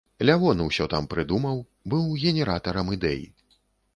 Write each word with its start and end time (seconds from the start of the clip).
Лявон 0.27 0.61
усё 0.63 0.87
там 0.93 1.09
прыдумаў, 1.11 1.59
быў 1.93 2.09
генератарам 2.23 2.93
ідэй. 2.97 3.21